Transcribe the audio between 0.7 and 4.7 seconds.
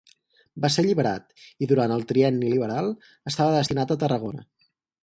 ser alliberat, i durant el Trienni liberal estava destinat a Tarragona.